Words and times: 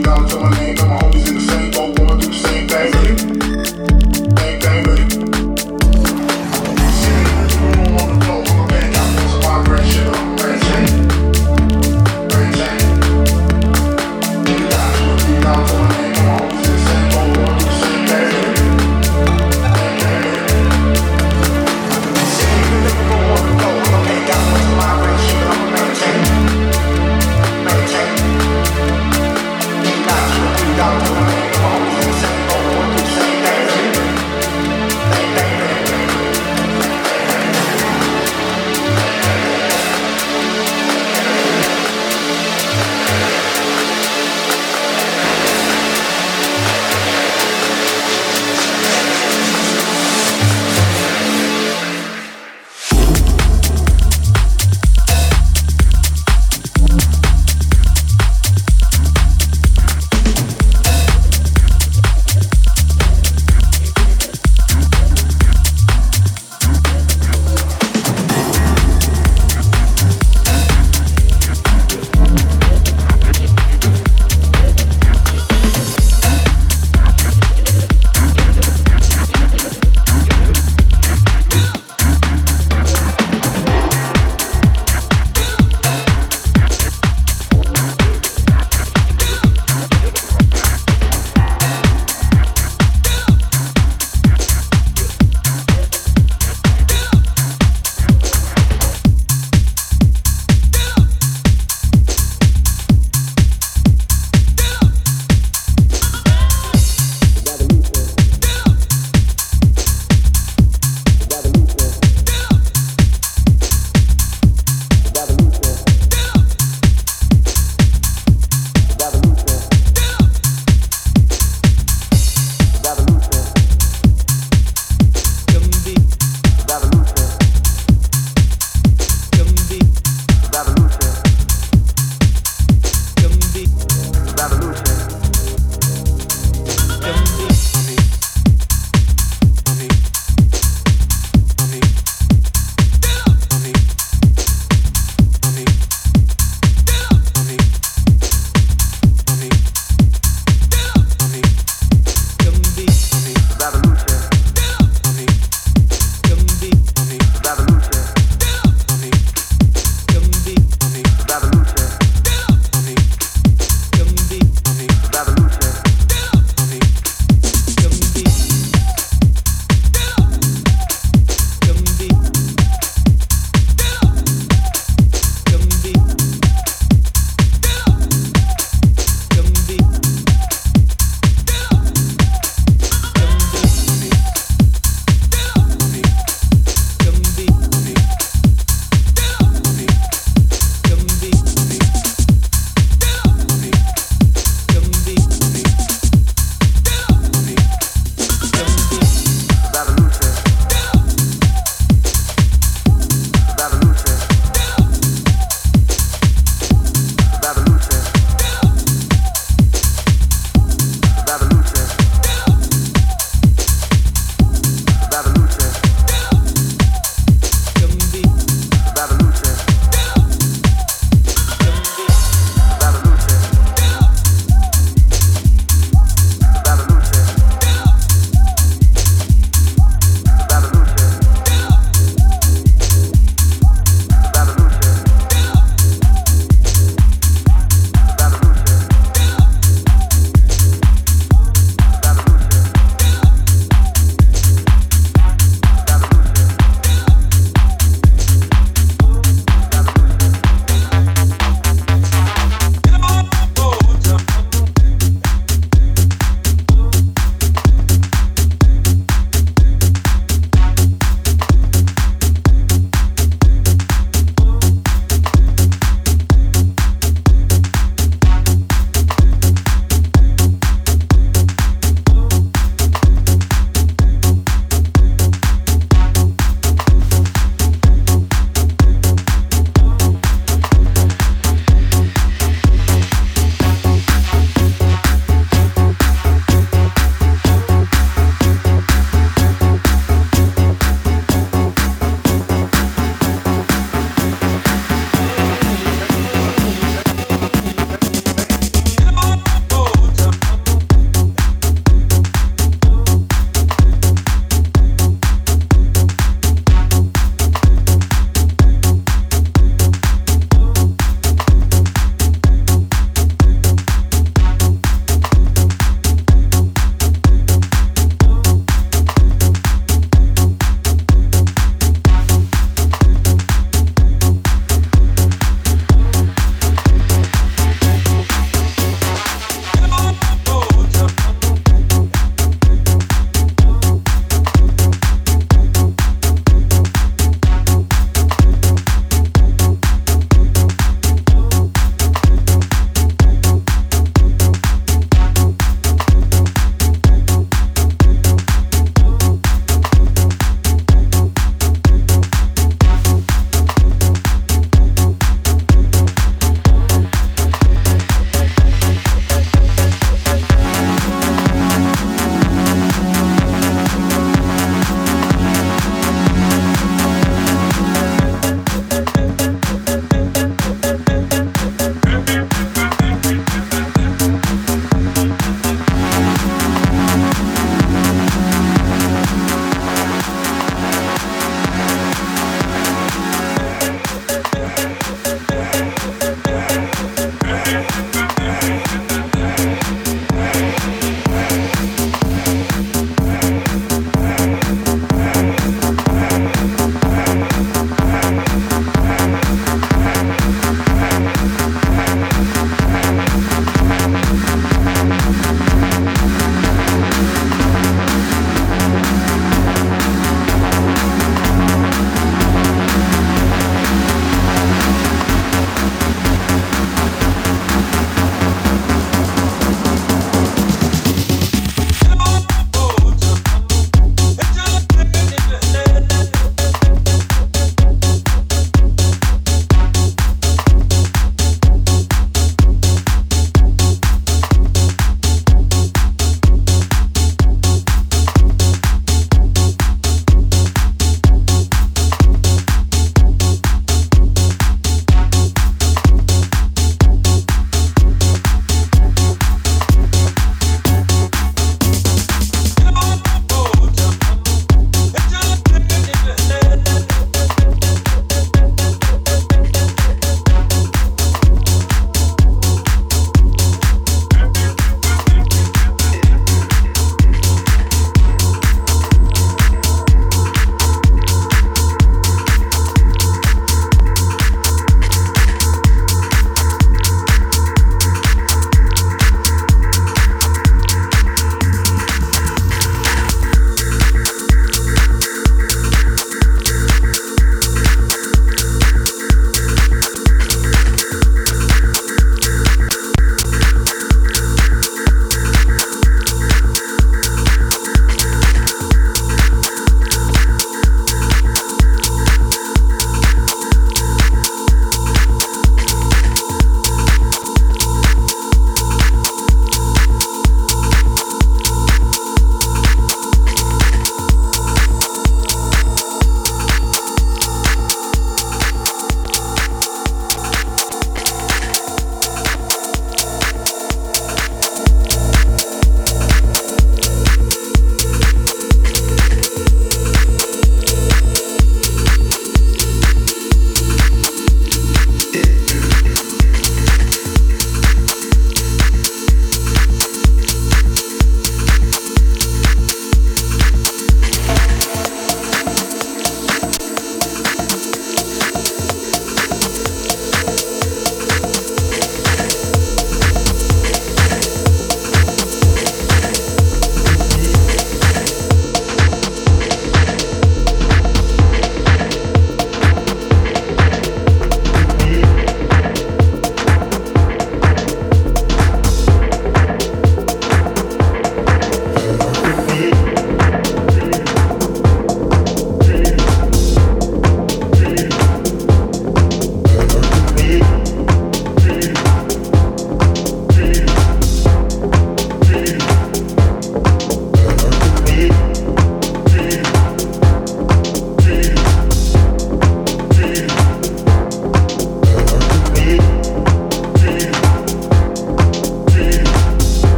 down, 0.00 0.28
someone 0.28 0.51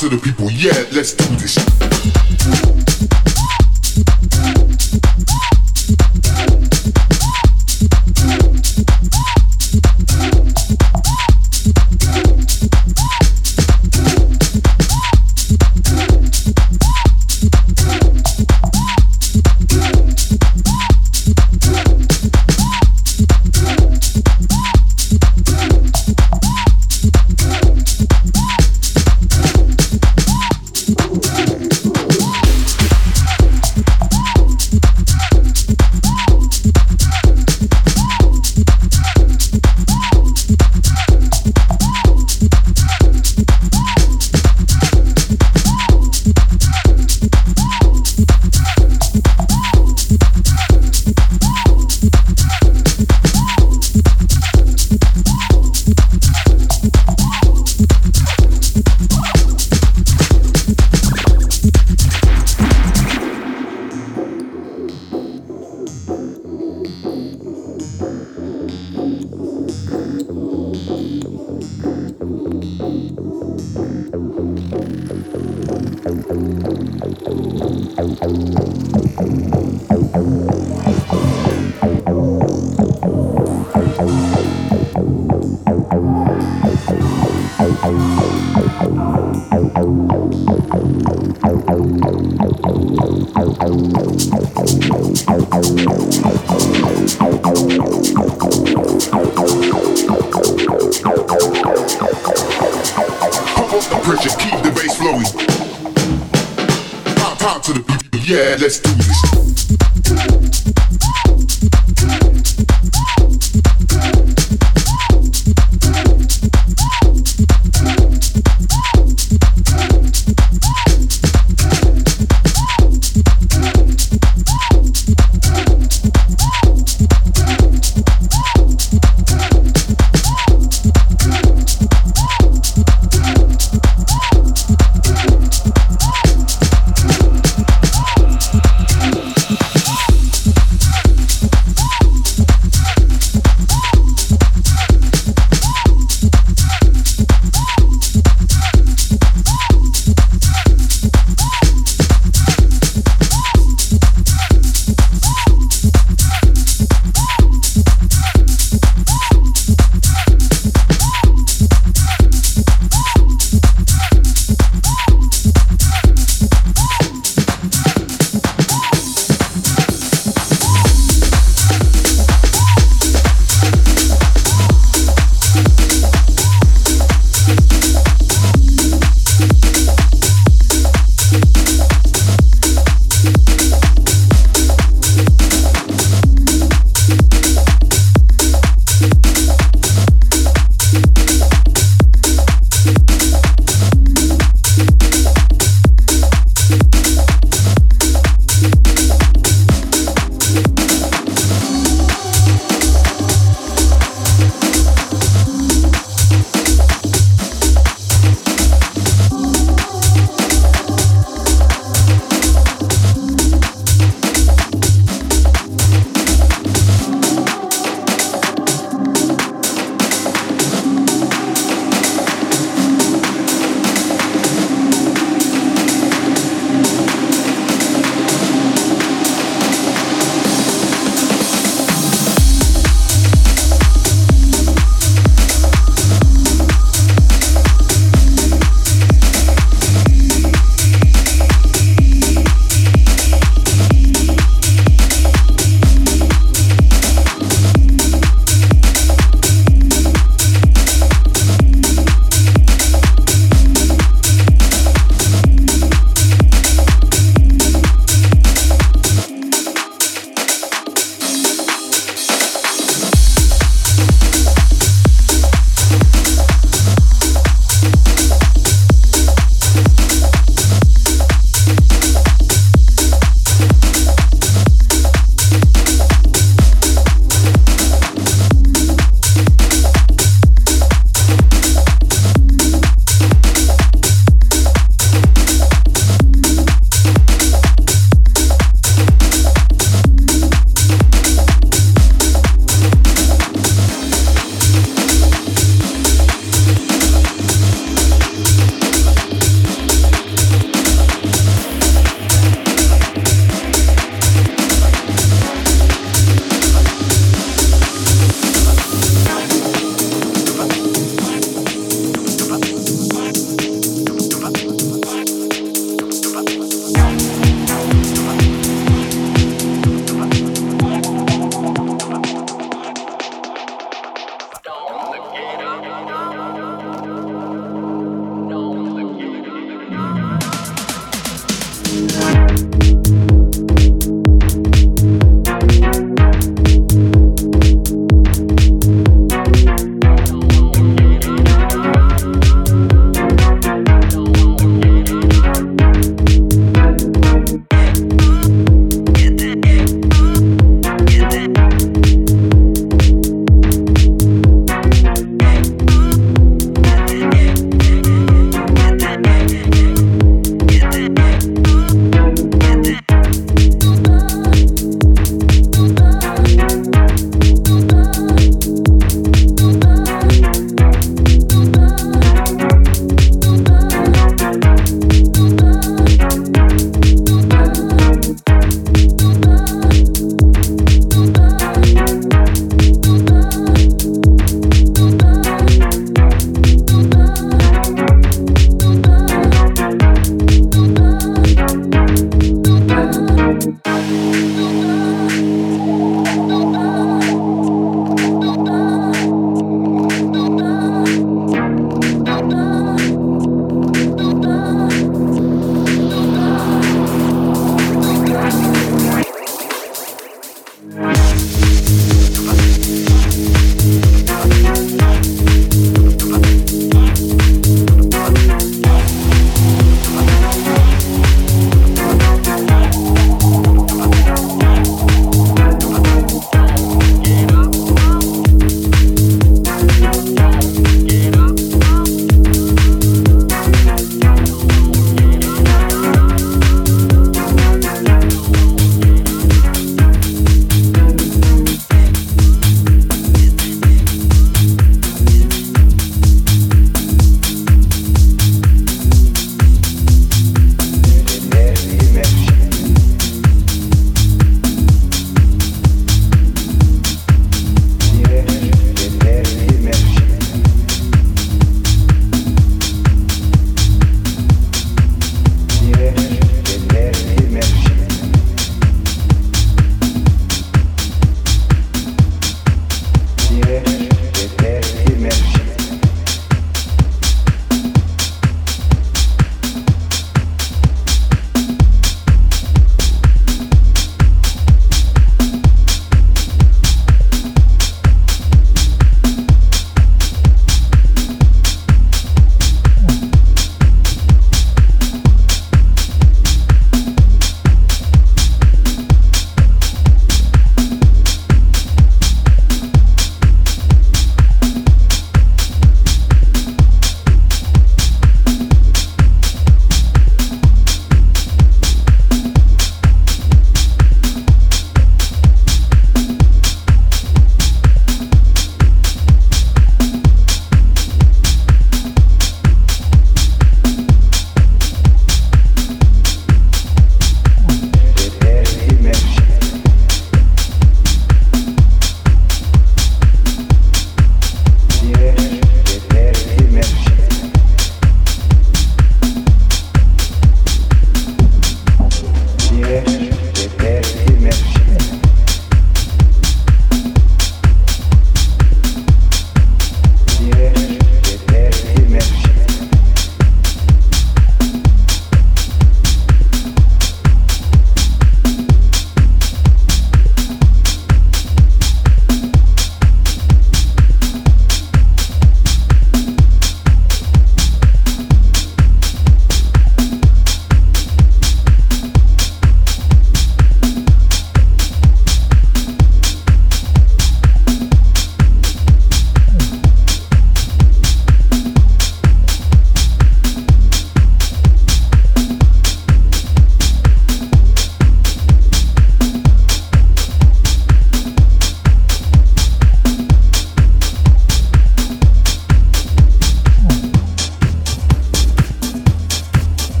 to 0.00 0.08
the 0.08 0.16
people, 0.16 0.50
yeah, 0.50 0.72
let's 0.92 1.12
do 1.12 1.26
this. 1.36 1.79